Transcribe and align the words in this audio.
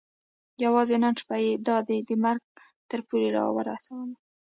یوازې 0.63 0.95
نن 1.03 1.13
شپه 1.21 1.37
یې 1.45 1.53
دا 1.67 1.77
دی 1.87 1.99
د 2.09 2.11
مرګ 2.23 2.43
تر 2.89 2.99
پولې 3.07 3.29
را 3.37 3.43
ورسولو. 3.55 4.15